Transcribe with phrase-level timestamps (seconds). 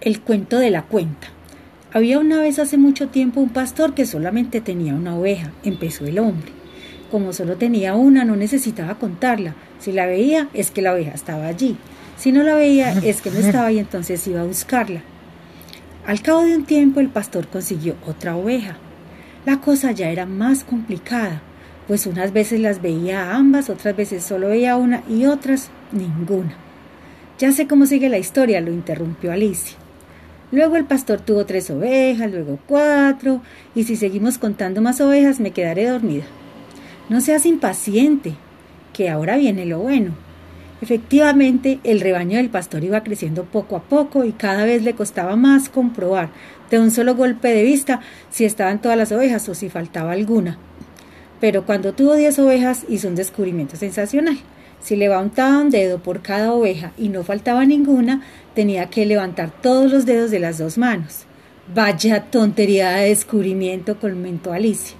[0.00, 1.28] El cuento de la cuenta.
[1.92, 6.18] Había una vez hace mucho tiempo un pastor que solamente tenía una oveja, empezó el
[6.18, 6.52] hombre.
[7.10, 9.54] Como solo tenía una, no necesitaba contarla.
[9.78, 11.76] Si la veía, es que la oveja estaba allí.
[12.16, 15.02] Si no la veía, es que no estaba y entonces iba a buscarla.
[16.06, 18.78] Al cabo de un tiempo, el pastor consiguió otra oveja.
[19.44, 21.42] La cosa ya era más complicada,
[21.86, 26.56] pues unas veces las veía a ambas, otras veces solo veía una y otras ninguna.
[27.38, 29.76] Ya sé cómo sigue la historia, lo interrumpió Alicia.
[30.52, 33.40] Luego el pastor tuvo tres ovejas, luego cuatro,
[33.74, 36.24] y si seguimos contando más ovejas me quedaré dormida.
[37.08, 38.34] No seas impaciente,
[38.92, 40.12] que ahora viene lo bueno.
[40.82, 45.36] Efectivamente, el rebaño del pastor iba creciendo poco a poco y cada vez le costaba
[45.36, 46.30] más comprobar
[46.70, 50.58] de un solo golpe de vista si estaban todas las ovejas o si faltaba alguna.
[51.40, 54.38] Pero cuando tuvo diez ovejas hizo un descubrimiento sensacional.
[54.80, 58.22] Si levantaba un dedo por cada oveja y no faltaba ninguna,
[58.54, 61.26] tenía que levantar todos los dedos de las dos manos.
[61.74, 64.96] Vaya tontería de descubrimiento, comentó Alicia.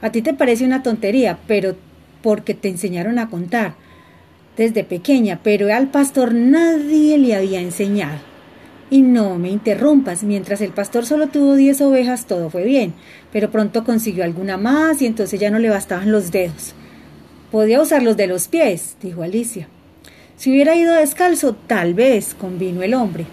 [0.00, 1.76] A ti te parece una tontería, pero
[2.22, 3.74] porque te enseñaron a contar
[4.56, 8.18] desde pequeña, pero al pastor nadie le había enseñado.
[8.90, 12.92] Y no me interrumpas, mientras el pastor solo tuvo diez ovejas, todo fue bien,
[13.32, 16.74] pero pronto consiguió alguna más y entonces ya no le bastaban los dedos.
[17.52, 19.68] Podía usar los de los pies, dijo Alicia.
[20.38, 23.26] Si hubiera ido descalzo, tal vez, convino el hombre.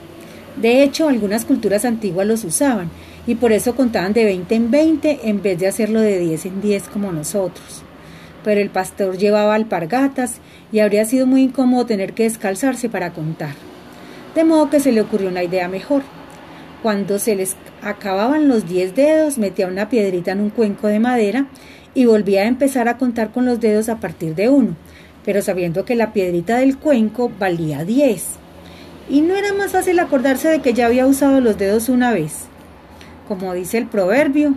[0.57, 2.91] De hecho, algunas culturas antiguas los usaban,
[3.25, 6.59] y por eso contaban de veinte en veinte en vez de hacerlo de diez en
[6.59, 7.83] diez como nosotros.
[8.43, 13.55] Pero el pastor llevaba alpargatas y habría sido muy incómodo tener que descalzarse para contar.
[14.35, 16.01] De modo que se le ocurrió una idea mejor.
[16.81, 21.47] Cuando se les acababan los diez dedos, metía una piedrita en un cuenco de madera
[21.93, 24.75] y volvía a empezar a contar con los dedos a partir de uno,
[25.25, 28.27] pero sabiendo que la piedrita del cuenco valía diez.
[29.09, 32.45] Y no era más fácil acordarse de que ya había usado los dedos una vez.
[33.27, 34.55] Como dice el proverbio,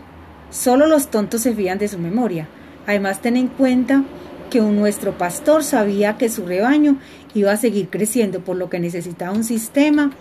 [0.51, 2.47] solo los tontos se fían de su memoria.
[2.87, 4.05] Además, ten en cuenta
[4.51, 6.99] que nuestro pastor sabía que su rebaño
[7.35, 10.13] iba a seguir creciendo, por lo que necesitaba un sistema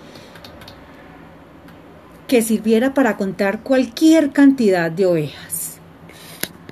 [2.32, 5.51] que sirviera para contar cualquier cantidad de ovejas.